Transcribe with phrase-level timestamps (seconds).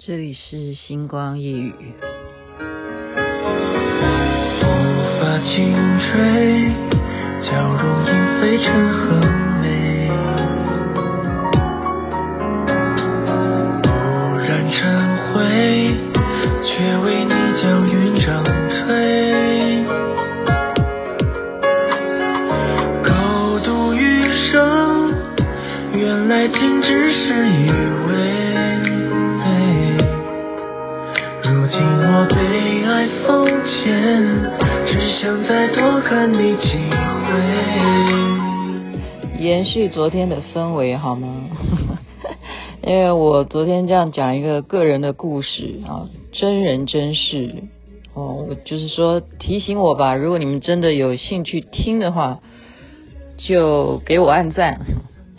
[0.00, 1.74] 这里是星光夜语。
[4.62, 4.70] 无
[5.18, 6.70] 法轻吹，
[7.42, 9.18] 交融银飞尘和
[9.60, 9.66] 美。
[13.82, 14.78] 蓦然成
[15.34, 15.36] 灰，
[16.62, 17.34] 却为你
[36.08, 36.98] 看你几回。
[39.38, 41.50] 延续昨天的氛围好吗？
[42.82, 47.62] 因为我昨天这样讲一个个人的故事啊，真人真事
[48.14, 52.40] 哦，我就是说提醒我吧，如果你们真的有兴趣听的话，
[53.36, 54.80] 就给我按赞，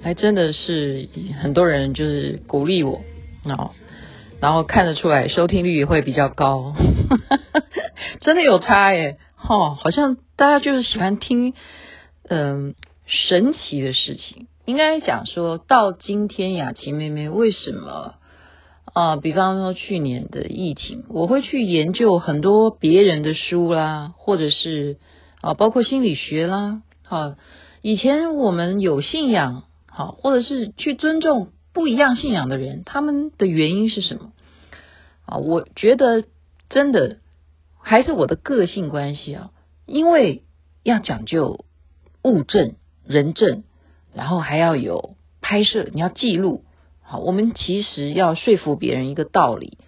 [0.04, 1.10] 还真的是
[1.42, 3.02] 很多人就是鼓励我
[3.46, 3.72] 哦。
[4.40, 6.76] 然后看得出来，收听率会比较高，
[8.22, 9.18] 真的有差耶！
[9.50, 11.54] 哦，好像大家就是喜欢听，
[12.30, 12.74] 嗯，
[13.06, 14.48] 神奇的事情。
[14.64, 18.14] 应该讲说到今天，雅琪妹妹为什么
[18.94, 19.18] 啊？
[19.18, 24.96] 比方说去年的疫情，我会去研究很多别人的书啦，或者是
[25.42, 26.84] 啊，包括心理学啦。
[27.04, 27.36] 好，
[27.82, 31.50] 以前我们有信仰，好，或者是去尊重。
[31.74, 34.32] 不一样信仰的人，他们的原因是什么？
[35.26, 36.24] 啊，我觉得
[36.70, 37.18] 真的
[37.82, 39.52] 还是我的个性关系啊，
[39.90, 40.44] 因为
[40.84, 41.66] 要讲究
[42.24, 43.64] 物证、人证，
[44.14, 46.64] 然后还要有拍摄，你要记录。
[47.02, 49.80] 好，我们其实要说服别人一个道理，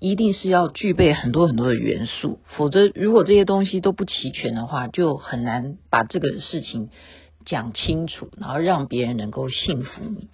[0.00, 6.88] 一定是要具备很多很多的元素，否则如果这些东西都不齐全的话，就很难把这个事情
[7.44, 10.30] 讲清楚，然后让别人能够信服你。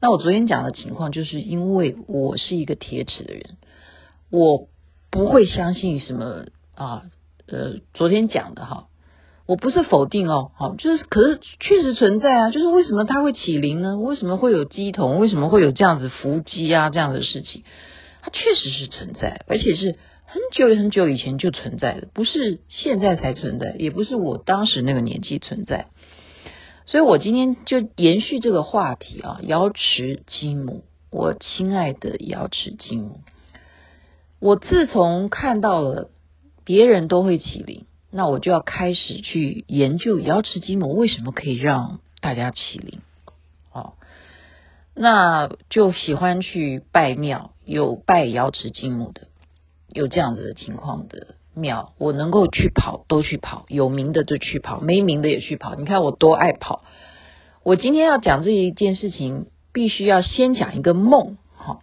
[0.00, 3.56] 那我昨天讲的情况，就是因为我是一个铁齿的人，
[4.30, 4.68] 我
[5.10, 7.02] 不会相信什么啊，
[7.46, 8.86] 呃，昨天讲的哈，
[9.46, 13.98] 我不是否定哦，好，就是可是确实存在啊，就是为什么它会起灵呢？
[13.98, 15.18] 为什么会有鸡童？
[15.18, 17.62] 为什么会有这样子伏击啊这样的事情？
[18.22, 25.88] 它确实是存在，而且是很久很久以前就存在的，不是现在才存在，也不是我当时那个年纪存在。
[26.86, 33.20] 所以我今天就延续这个话题啊，瑶池金母，我亲爱的瑶池金母，
[34.38, 36.10] 我自从看到了
[36.64, 43.00] 别人都会起灵，那我就要开始去研究瑶池金母为什么可以让大家起灵，
[43.72, 43.94] 哦，
[44.94, 49.28] 那就喜欢去拜庙，有拜瑶池金母的，
[49.88, 51.36] 有这样子的情况的。
[51.56, 55.76] 庙，我能够去跑都去跑，有名的就去跑，没名的也去跑。
[55.76, 56.82] 你看我多爱跑！
[57.62, 61.38] 我今天要讲这一件事情，必须要先讲一个梦。
[61.56, 61.78] 哈，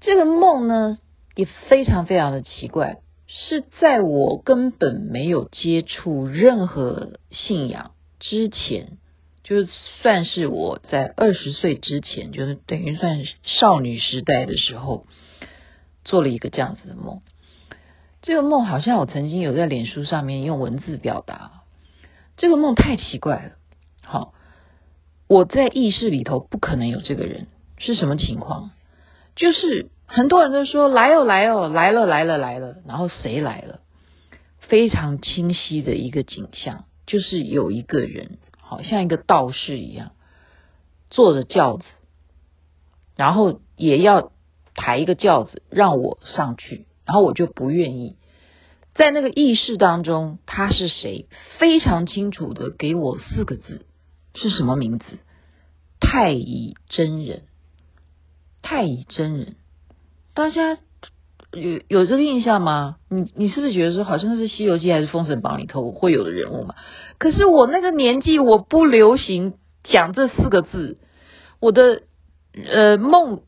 [0.00, 0.96] 这个梦呢
[1.34, 3.00] 也非常非常的奇怪，
[3.36, 7.90] 是在我根本没有接触任何信仰
[8.20, 8.96] 之前，
[9.42, 15.08] 就算是我在二十岁之前，就是等于算少女时代的时候，
[16.04, 17.22] 做了一个这样子的梦。
[18.22, 21.64] 这个梦好像我曾经有在脸书上面用文字表达，
[22.36, 23.52] 这个梦太奇怪了。
[24.04, 24.32] 好，
[25.26, 28.70] 我在意识里头不可能有这个人，是什么情况？
[29.34, 33.80] 就是很多人都说来哦来哦来了来了来了，然后谁来了？
[34.60, 40.12] 非常清晰的一个景象，就是有一个人，好像一个道士一样，
[41.10, 41.84] 坐着轿子，
[43.16, 44.30] 然后也要
[44.74, 46.86] 抬一个轿子让我上去。
[47.04, 48.16] 然后我就不愿意，
[48.94, 51.26] 在那个意识当中，他是谁？
[51.58, 53.84] 非常清楚的给我四个字，
[54.34, 55.04] 是什么名字？
[55.98, 57.42] 太乙真人。
[58.62, 59.56] 太乙真人，
[60.34, 60.78] 大家
[61.52, 62.96] 有有这个印象吗？
[63.08, 66.74] 你你是不是觉得说，好像是《西游记》还是《封神榜》里头会有的人物嘛？
[67.18, 70.98] 可是我那个年纪，我不流行讲这四个字，
[71.60, 72.02] 我的
[72.68, 73.42] 呃梦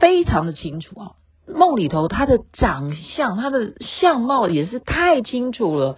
[0.00, 1.12] 非常的清楚啊。
[1.46, 5.96] 梦里头，他的长相，他的相貌也是太清楚了。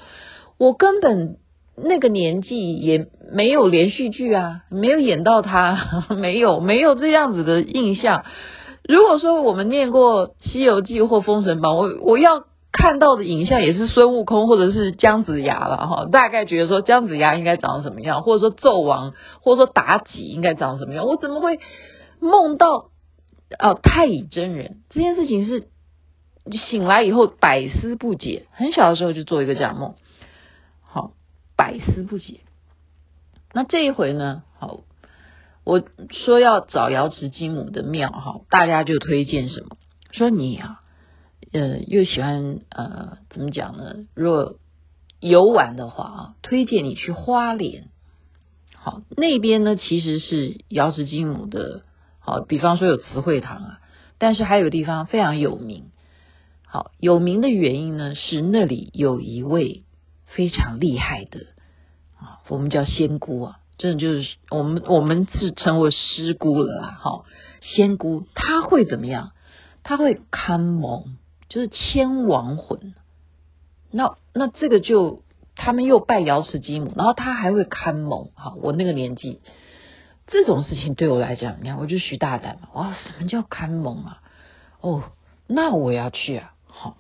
[0.59, 1.37] 我根本
[1.77, 8.25] 那个年纪也没有连续剧啊，没有演到他， 没有没有这样子的印象。
[8.89, 16.07] 如果说我们念过《西游记》或《封神榜》，我我要看到的影像也是孙悟空或者是姜子牙了哈。
[16.13, 21.59] 大概觉得说姜子牙应该长什么样，或者说纣王，或者说妲己应该长什么样，我怎么会
[22.21, 22.91] 梦到？
[23.59, 25.69] 哦，太乙真人这件事情是
[26.69, 29.95] 醒来以后百思不解，很小的时候就做一个这样梦，
[30.83, 31.13] 好，
[31.55, 32.41] 百思不解。
[33.53, 34.43] 那这一回呢？
[34.59, 34.81] 好，
[35.65, 39.77] 我说要找瑶池金母的庙，哈，大家就推荐什么？
[40.13, 40.83] 说你啊，
[41.53, 44.07] 呃，又喜欢呃，怎么讲呢？
[44.15, 44.59] 若
[45.21, 47.89] 游玩的话啊，推荐你去花莲。
[48.77, 51.83] 好，那边呢其实是瑶池金母的，
[52.19, 53.81] 好，比方说有慈惠堂啊，
[54.19, 55.87] 但是还有地方非常有名。
[56.67, 59.85] 好，有名的原因呢是那里有一位
[60.27, 61.47] 非常厉害的
[62.19, 66.99] 啊，我们叫仙姑啊，真的就是我们我们是称为师姑了啦。
[67.01, 67.25] 好，
[67.61, 69.33] 仙姑她会怎么样？
[69.83, 71.17] 她会看蒙，
[71.49, 72.95] 就是牵亡魂。
[73.91, 75.23] 那那这个就。
[75.57, 78.33] 他们又拜瑶池金母，然后他还会看蒙。
[78.35, 79.41] 哈，我那个年纪，
[80.27, 82.71] 这种事情对我来讲，你看，我就许大胆嘛。
[82.75, 84.21] 哇，什么叫看蒙啊？
[84.81, 85.05] 哦，
[85.47, 86.55] 那我要去啊。
[86.67, 86.97] 好，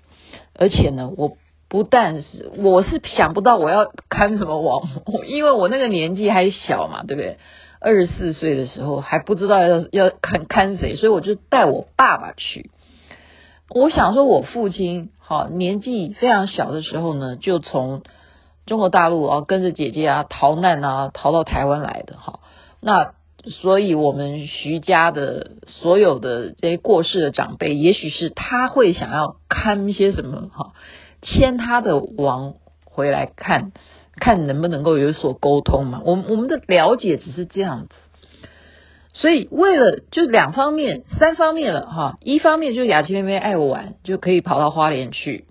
[0.55, 1.37] 而且呢，我
[1.75, 4.88] 不但是，我是想不到我要看什么王，
[5.26, 7.38] 因为我那个年纪还小嘛，对不对？
[7.81, 12.71] 二十四岁的时候还不知道要要看看谁，所以我就带我爸爸去。
[13.71, 18.03] 我想说，我父亲好年纪非常小的时候呢，就从
[18.67, 22.38] 中国大陆啊，跟着姐姐啊逃难啊，逃到台湾来的哈。
[22.81, 23.15] 那
[23.47, 30.73] 所以我们徐家的所有的这些过世的长辈，也许是他会想要看一些什么哈，
[31.25, 32.55] 牵他的王
[32.85, 33.73] 回来看，
[34.15, 36.00] 看能不能够有所沟通嘛。
[36.05, 37.94] 我我们的了解只是这样子。
[39.17, 45.47] 所以为了就两方面、三方面了哈，一方面就是雅琪妹妹爱我玩，就可以跑到花莲去。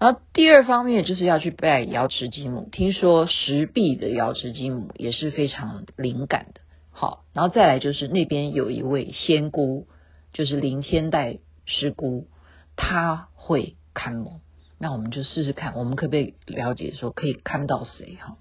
[0.00, 6.60] 然后第二方面就是要去拜瑶池金母，听说石壁的瑶池金母也是非常灵感的。
[6.92, 9.86] 好，然后再来就是那边有一位仙姑，
[10.32, 12.26] 就是林千代师姑，
[12.76, 14.40] 她会看梦。
[14.78, 18.36] 那我们就试试看，我们可不可以了解说可以看到谁哈？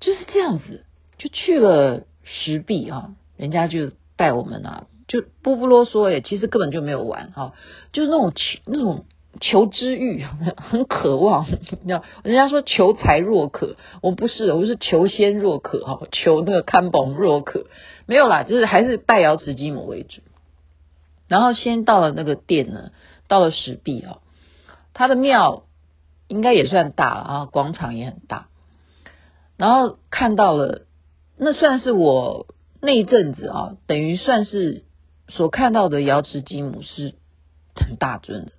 [0.00, 0.84] 就是这样子，
[1.18, 7.54] 就去了石壁哈，人家就带我们啊，就不不啰嗦诶，其实根本就没有玩哈，
[7.92, 8.32] 就是那种
[8.66, 9.04] 那种。
[9.40, 10.24] 求知欲
[10.56, 17.66] 很渴望，你知道，人家说求财若渴，我不是，我是求仙若渴哈，求那个看本若渴，
[18.06, 20.22] 没有啦，就是还是拜瑶池金母为主。
[21.28, 22.90] 然后先到了那个殿呢，
[23.28, 24.18] 到了石壁啊，
[24.98, 25.62] 他的庙
[26.26, 28.48] 应该也算大啊，广场也很大。
[29.56, 30.86] 然后看到了，
[31.36, 32.48] 那算是我
[32.82, 34.82] 那一阵子啊，等于算是
[35.28, 37.14] 所看到的瑶池金母是
[37.76, 38.52] 很大尊的。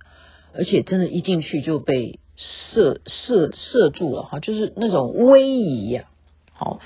[0.54, 6.04] 而且真的，一进去就被摄摄摄住了哈，就是那种威仪呀。
[6.54, 6.80] 好，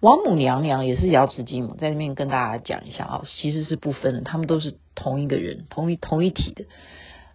[0.00, 6.66] 王母娘娘也是瑶池金母，在那边跟大家讲一下啊，其实是不分的，他们都是同一个人，同一同一体的。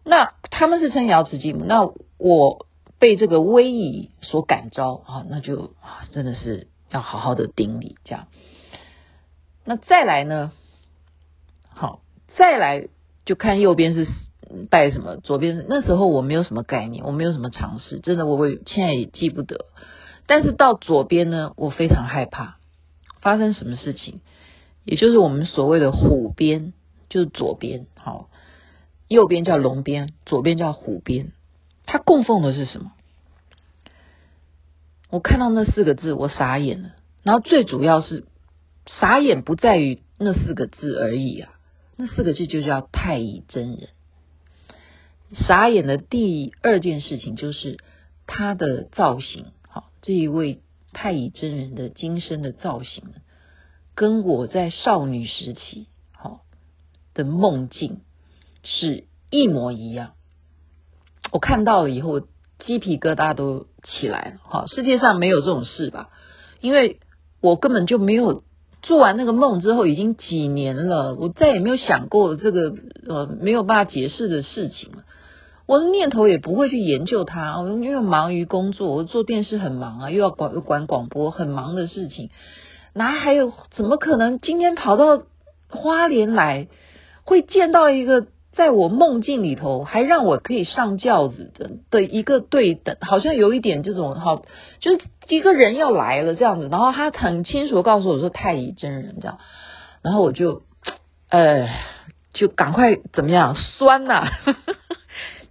[0.03, 2.67] 那他们是称瑶池金母，那我
[2.99, 8.27] 被这个威仪所感召啊，那就啊，真的是要好好的顶礼这样。
[9.65, 10.51] 那再来呢？
[11.69, 12.01] 好，
[12.35, 12.87] 再来
[13.25, 14.07] 就看右边是。
[14.69, 15.17] 拜什么？
[15.17, 19.65] 左边那时候我没有什么概念，我没有什么常识，真的我我现在也记不得。
[20.27, 22.57] 但是到左边呢，我非常害怕
[23.19, 24.21] 发生什么事情，
[24.83, 26.73] 也就是我们所谓的虎边，
[27.09, 28.29] 就是左边，好，
[29.13, 31.31] 右边叫龙边，左边叫虎边。
[31.85, 32.91] 它供奉的是什么？
[35.09, 36.95] 我看到那四个字，我傻眼了。
[37.21, 38.25] 然后最主要是
[38.87, 41.53] 傻眼不在于那四个字而已啊，
[41.95, 43.89] 那四个字就叫太乙真人。
[45.33, 47.77] 傻眼的第二件事情就是
[48.25, 53.03] 他的造型，好，这一位太乙真人的金身的造型，
[53.93, 56.41] 跟我在少女时期好
[57.13, 58.01] 的梦境
[58.63, 60.13] 是一模一样。
[61.31, 62.21] 我看到了以后，
[62.59, 64.37] 鸡皮疙瘩都起来了。
[64.43, 66.09] 哈，世界上没有这种事吧？
[66.61, 66.99] 因为
[67.41, 68.43] 我根本就没有
[68.81, 72.73] 做完那个梦之后，已经几年了，我再也没有想过这个
[73.07, 75.03] 呃没有办法解释的事情了。
[75.65, 82.29] 我的念头也不会去研究它，我因为忙于工作，我做电视很忙啊，又要管管广播，很忙的事情，
[82.93, 85.23] 哪还有怎么可能今天跑到
[85.69, 86.67] 花莲来，
[87.23, 94.43] 会见到一个在我梦境里头还让我可以上轿子的的一个对等，好像有一点这种好，
[94.79, 99.39] 就是一个人要来了这样子，然后他很清楚告诉我说太乙真人这样，
[100.01, 100.61] 然后我就
[101.29, 101.67] 呃
[102.33, 104.31] 就赶快怎么样酸呐、啊。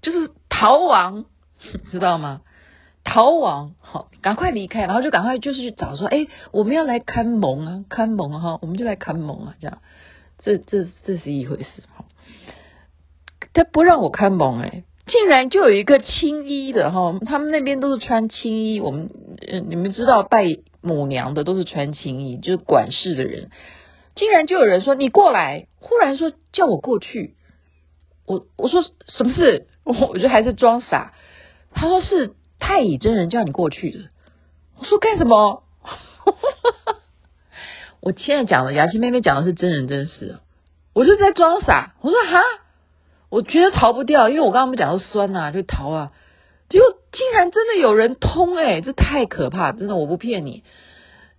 [0.01, 1.27] 就是逃亡，
[1.93, 2.41] 知道吗？
[3.05, 9.79] 逃亡，好，赶快离开，然后就赶快就是去找说，哎，我们要来看梦啊，看梦哈，我们就来看梦啊，这样，
[10.39, 12.05] 这这这是一回事哈。
[13.55, 19.11] 他不让我看梦，哎，竟然就有一个青衣的哈，他们那边都是穿青衣，我们
[19.69, 20.45] 你们知道拜
[20.81, 23.51] 母娘的都是穿青衣，就是管事的人，
[24.15, 27.35] 竟然就有人说你过来，忽然说叫我过去。
[28.25, 29.67] 我我说什么事？
[29.85, 31.13] 我 我就还是装傻。
[31.75, 33.99] 他说是太乙真人叫你过去的。
[34.79, 35.65] 我说干什么？
[38.01, 40.39] 我现在讲的雅琪妹妹讲的是真人真事，
[40.95, 41.95] 我就在装傻。
[42.01, 42.41] 我说哈，
[43.33, 46.13] 我觉得逃不掉，因为我刚刚不讲说酸啊，就逃啊。
[46.69, 49.73] 结果竟然真的有人通哎、欸，这太可怕！
[49.73, 50.65] 真的，我不骗你，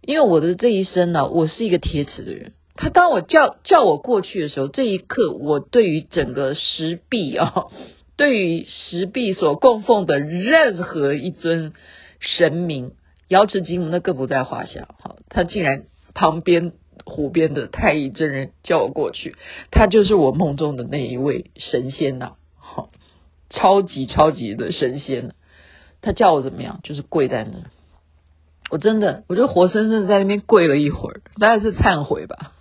[0.02, 2.54] 因为我的这一生呢、我是一个铁齿的人。
[2.76, 7.66] 他当我叫叫我过去的时候，这一刻我对于整个石壁啊，
[8.18, 11.74] 对于石壁所供奉的任何一尊
[12.20, 12.94] 神明，
[13.28, 14.88] 瑶池金母那更不在话下。
[15.00, 15.84] 好，他竟然
[16.16, 16.74] 旁边
[17.06, 19.36] 湖边的太乙真人叫我过去，
[19.72, 22.36] 他就是我梦中的那一位神仙呐、啊。
[23.50, 25.36] 超级超级的神仙，
[26.02, 26.80] 他叫我怎么样？
[26.84, 27.70] 就是跪在那，
[28.72, 32.52] 我真的，我就活生生在那边跪了一会儿，大概是忏悔吧，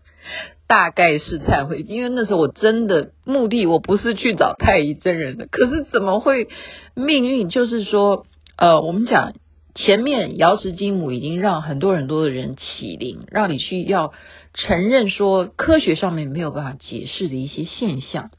[0.66, 6.48] 大概是忏悔，因为那时候我真的目的我不是去找太乙真人的，可是怎么会
[6.94, 7.50] 命运？
[7.50, 8.24] 就是说，
[8.56, 9.34] 呃，我们讲
[9.74, 14.12] 前面瑶池金母已经让很多很多的人启灵，让你去要
[14.54, 18.30] 承认说科学上面没有办法解释的一些现象，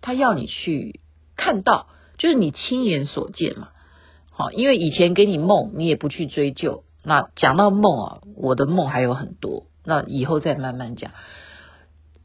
[0.00, 1.00] 他要你去。
[1.40, 1.86] 看到
[2.18, 3.68] 就是你亲眼所见嘛，
[4.32, 6.82] 好，因为以前给你梦，你也不去追究。
[7.04, 11.12] 那讲到梦啊，我的梦还有很多，那以后再慢慢讲。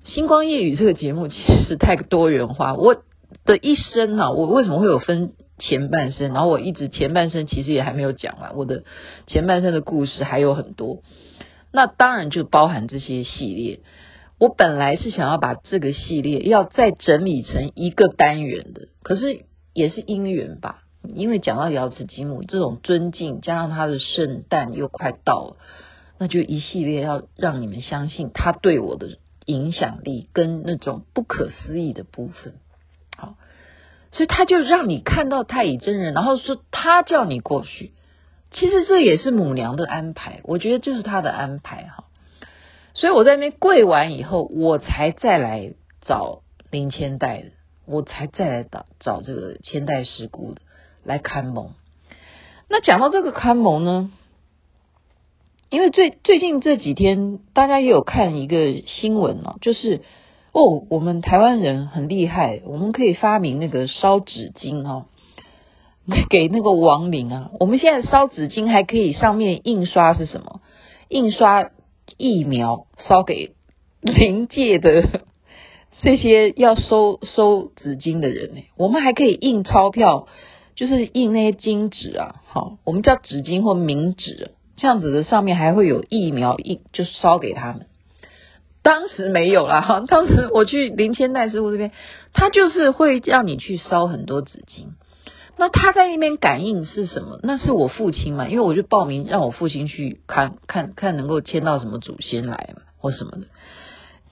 [0.04, 1.36] 星光夜语这个节目其
[1.68, 3.04] 实太多元化，我
[3.46, 5.34] 的一生呢、啊，我为什么会有分
[5.68, 6.34] 前半生？
[6.34, 8.84] 然后我一直前半生其实也还没有讲完，我的
[9.28, 11.02] 前半生的故事还有很多。
[11.72, 13.80] 那当然就包含这些系列。
[14.40, 20.82] 我本来是想要把这个系列要再整理成一个单元的，可是也是因缘吧，
[21.16, 25.58] 因为讲到瑶池金母这种尊敬，加上他的圣诞又快到了，
[26.20, 32.56] 那就一系列要让你们相信他对我的影响力跟那种不可思议的部分。
[34.14, 37.92] 所以他就让你看到太乙真人，然后说他叫你过去，
[38.52, 42.06] 其实这也是母娘的安排，我觉得就是他的安排哈。
[42.94, 47.50] 所以我在那边跪完以后，我才再来找林千代的，
[47.88, 50.62] 我才再来找找这个千代师姑的
[51.04, 51.72] 来看梦。
[52.70, 54.12] 那讲到这个看梦呢，
[55.70, 60.02] 因为最最近这几天大家也有看一个新闻哦，就是
[60.54, 65.06] 哦，我们台湾人很厉害，我们可以发明那个烧纸巾哦，
[66.30, 67.52] 给那个亡灵啊。
[67.60, 70.62] 我们现在烧纸巾还可以上面印刷是什么？
[71.10, 71.70] 印刷。
[72.18, 73.54] 疫苗烧给
[74.02, 75.22] 灵界的
[76.04, 80.28] 这些要收收纸巾的人呢，我们还可以印钞票，
[80.76, 87.88] 就是印那些金纸啊，好，我们叫纸巾或冥纸，这样子的上面还会有疫苗印，就烧给他们。
[88.84, 91.92] 当时没有啦，哈， 当时我去林千代师傅这边，
[92.34, 94.90] 他就是会让你去烧很多纸巾。
[95.58, 97.40] 那他在那边感应是什么？
[97.44, 103.48] 那是我父亲嘛，因为我就报名让我父亲去看看看能够签到什么祖先来嘛，或什么的。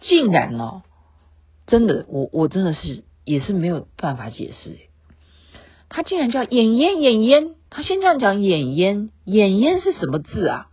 [0.01, 0.81] 竟然哦，
[1.67, 4.77] 真的，我我真的是也是没有办法解释。
[5.89, 10.67] 他竟然叫演烟演烟，他先这样讲演烟演烟是什么字啊？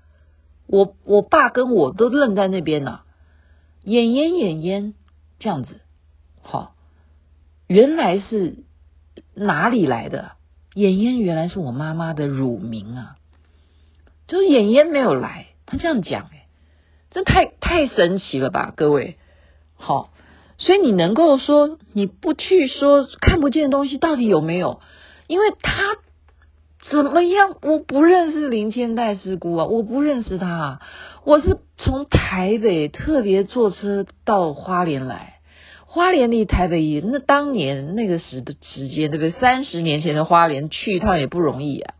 [0.66, 3.00] 我我爸跟我都愣在那边呢。
[3.88, 4.92] 演烟演烟
[5.38, 5.80] 这样子，
[6.42, 6.74] 好，
[7.66, 8.64] 原来是
[9.34, 10.32] 哪里来的？
[10.74, 13.16] 演烟原来是我妈妈的乳名啊，
[14.26, 16.42] 就是演烟没有来，他这样讲诶，
[17.10, 19.16] 这太太神奇了吧，各位，
[19.74, 20.10] 好，
[20.58, 24.80] 所以你能够说你不去说看不见的东西到底有没有？
[25.28, 25.96] 因为他
[26.90, 30.80] 怎么样，我不认识林千代师姑啊，我不认识他，
[31.24, 35.34] 我是从台北特别坐车到花莲来。
[35.90, 39.30] 花莲离台北远，那当年那个时的时间，对不对？
[39.30, 41.94] 三十年前的花莲去一趟也不容易啊，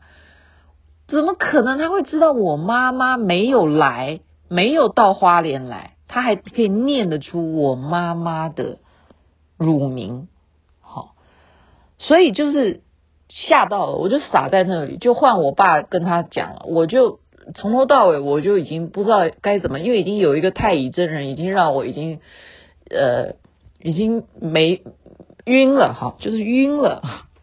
[1.09, 8.77] 怎么可能他会知道我妈妈没有来，没有到花莲来，他还可以念得出我妈妈的
[9.57, 10.29] 乳名？
[10.83, 11.15] 好，
[11.97, 12.83] 所以就是
[13.31, 17.21] 吓到了，我就傻在那里，就换我爸跟他讲了，我就
[17.55, 22.21] 从头到尾我就已经不知道该怎么，因为已经有一个太乙真人，已经让我已经
[22.91, 23.37] 呃。
[23.81, 24.83] 已经没
[25.45, 27.01] 晕了哈，就是晕了，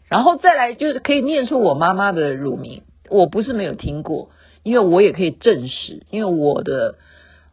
[0.10, 4.28] 然后再来就是可以念出我妈妈的乳名，我不是没有听过，
[4.64, 6.96] 因为我也可以证实，因为我的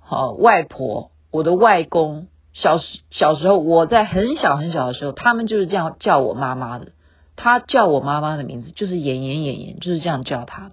[0.00, 6.88] 好外婆、我的外公小时小时候，我在很小很小的时候，他们就是这样叫我妈妈的，
[7.37, 10.73] 他叫我妈妈的名字就是演演演演，就是这样叫他的，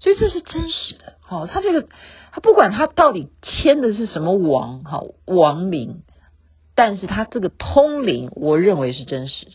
[0.00, 1.14] 所以这是真实的。
[1.20, 1.88] 好，他这个
[2.32, 6.02] 他不管他到底签的是什么王，好王名。
[6.74, 9.52] 但是他这个通灵，我认为是真实的。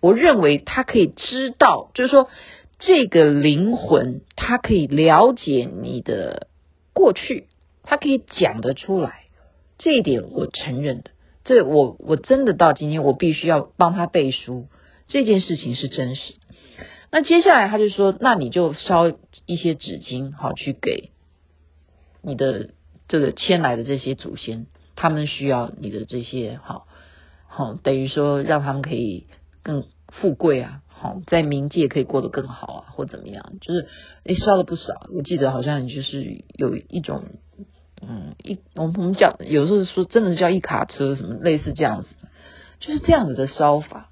[0.00, 2.28] 我认为他可以知道，就是说
[2.78, 6.46] 这个灵魂，他可以了解你的
[6.92, 7.48] 过去，
[7.82, 9.24] 他可以讲得出来。
[9.78, 11.10] 这一点我承认的，
[11.42, 14.66] 这我我真的到今天，我必须要帮他背书。
[15.08, 16.49] 这件事情是真实的。
[17.10, 19.08] 那接下来他就说，那你就烧
[19.46, 21.10] 一些纸巾，好去给
[22.22, 22.70] 你的
[23.08, 26.86] 这个迁来的这些祖先，他们需要你的这些，好
[27.46, 29.26] 好等于说让他们可以。
[29.62, 33.52] 更富贵啊，好，在冥界可以过得更好啊，或怎么样？
[33.60, 33.86] 就是
[34.24, 35.06] 诶，烧了不少。
[35.14, 37.24] 我记得好像就是有一种，
[38.00, 42.08] 嗯，一我们我们讲有时候说真的叫一卡车什么类似这样子，
[42.80, 44.09] 就是这样子的烧法。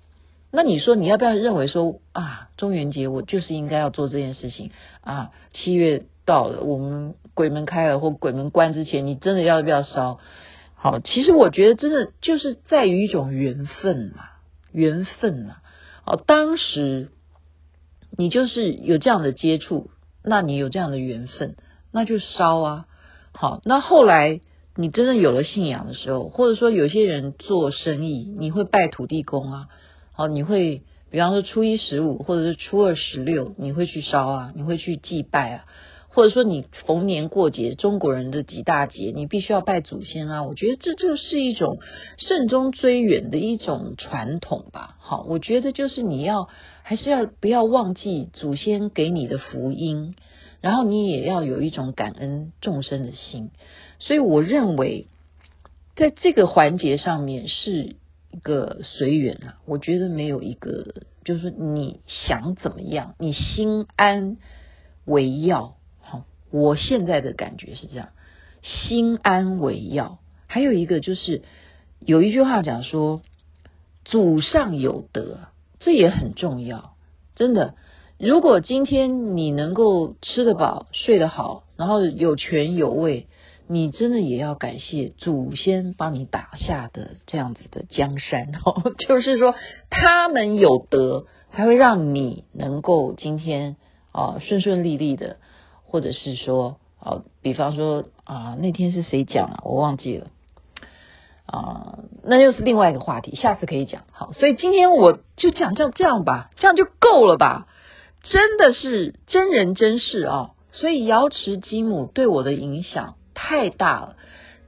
[0.51, 5.31] 那你说你要不要认为说啊，中元节我就是应该要做这件事情啊？
[5.53, 10.19] 七月到了，我们鬼门开了或鬼门关之前，你真的要不要烧？
[10.75, 14.25] 好，其实我觉得真的就是在于一种缘分嘛。
[14.71, 15.57] 缘分呐，
[16.05, 17.09] 好，当时
[18.17, 19.91] 你就是有这样的接触，
[20.23, 21.57] 那你有这样的缘分，
[21.91, 22.87] 那就烧啊。
[23.33, 24.41] 好，那后来
[24.77, 29.69] 你真正有了信仰的时候，或者说有些人做生意，你会拜土地公啊，
[30.19, 35.65] 哦，你会比方说初一十五或者是初二十六，你会去烧啊，你会去祭拜啊。
[36.11, 40.43] 或者说你逢年过节，中国人的几大节，你必须要拜祖先啊！
[40.43, 41.79] 我觉得这就是一种
[42.17, 44.97] 慎终追远的一种传统吧。
[44.99, 46.49] 好，我觉得就是你要
[46.83, 50.17] 还是要不要忘记祖先给你的福音，
[50.61, 53.51] 然后你也要有一种感恩众生的心。
[54.01, 55.07] 所以我认为，
[55.95, 57.95] 在这个环节上面是
[58.31, 59.59] 一个随缘啊。
[59.67, 60.95] 我觉得没有一个，
[61.25, 64.37] 就是你想怎么样，你心安
[65.05, 66.25] 为要好。
[66.51, 68.09] 我现在的感觉是这样，
[68.63, 70.19] 心安为要。
[70.47, 71.43] 还有一个就是
[72.01, 73.21] 有一句话讲说，
[74.05, 75.41] 祖上有德，
[75.79, 76.95] 这也很重要。
[77.35, 77.75] 真的，
[78.19, 83.29] 如果今天你能够吃得饱、睡得好，然后有权有位，
[83.69, 88.49] 你真的也要感谢祖先帮你打下的这样子的江山。
[88.65, 89.55] 哦， 就是说
[89.91, 93.77] 他们有德，才会让你能够今天
[94.13, 95.37] 啊顺顺利利的。
[95.91, 99.63] 或者是说，啊，比方说啊，那天是谁讲啊？
[99.65, 100.27] 我忘记了
[101.47, 104.03] 啊，那又是另外一个话题，下次可以讲。
[104.13, 107.69] 好，所以今天我就讲这样这样吧，这样就够了吧？
[108.23, 110.51] 真的是真人真事啊！
[110.73, 114.17] 所以瑶池金母对我的影响太大了。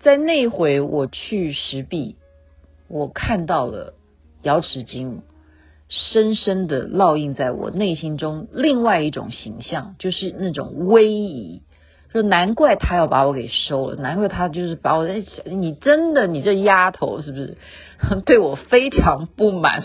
[0.01, 2.15] 在那回我去石壁，
[2.89, 3.95] 我看到了
[4.43, 5.23] 瑶池金。
[5.89, 11.63] 深深的烙印在我内心中，另外一种形象就是那种威仪。
[12.13, 17.57] 说难怪他要把我给收了，难怪他就是把我在你真的你这丫头是不是
[18.25, 19.83] 对我非常不满？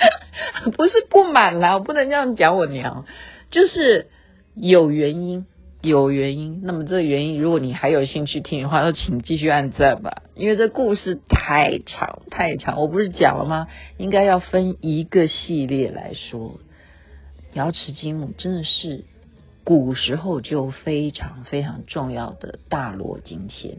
[0.76, 3.04] 不是不满啦，我不能这样讲我娘，
[3.50, 4.06] 就是
[4.54, 5.44] 有原因。
[5.80, 13.68] 有原因，那么这个原因，如果你还有兴趣听的话，那请继续按赞吧，因为这故事太长太长，我不是讲了吗？
[13.96, 16.58] 应该要分一个系列来说。
[17.54, 19.04] 瑶池金母真的是
[19.62, 23.78] 古时候就非常非常重要的大罗金仙，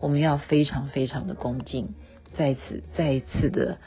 [0.00, 1.94] 我们要非常非常的恭敬，
[2.36, 3.78] 在此再一次的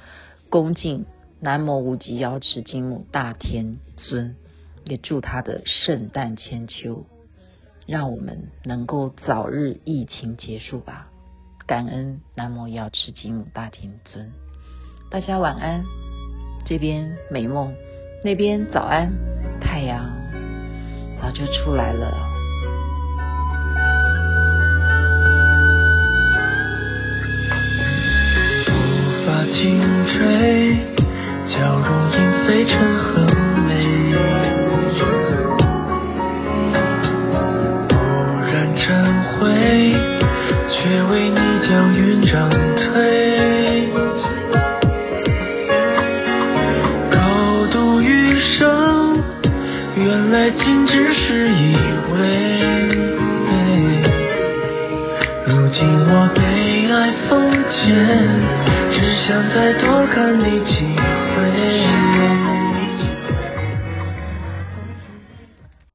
[0.49, 1.05] 恭敬
[1.41, 4.37] 南无无极瑶池金母大天尊，
[4.85, 7.05] 也祝他的圣诞千秋。
[7.89, 11.07] 让我们能够早日疫情结束吧！
[11.65, 14.31] 感恩南无瑶池金母大天尊，
[15.09, 15.83] 大家晚安。
[16.65, 17.73] 这边美梦，
[18.23, 19.11] 那边早安，
[19.59, 20.07] 太阳
[21.19, 22.15] 早就出来了。
[28.67, 30.77] 无法轻垂，
[31.47, 32.98] 娇容隐飞尘